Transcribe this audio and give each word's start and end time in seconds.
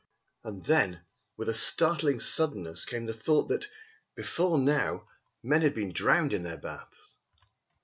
And 0.43 0.63
then 0.63 1.01
with 1.37 1.47
a 1.47 1.53
startling 1.53 2.19
suddenness 2.19 2.85
came 2.85 3.05
the 3.05 3.13
thought 3.13 3.49
that, 3.49 3.67
before 4.15 4.57
now, 4.57 5.05
men 5.43 5.61
had 5.61 5.75
been 5.75 5.91
drowned 5.93 6.33
in 6.33 6.41
their 6.41 6.57
baths! 6.57 7.17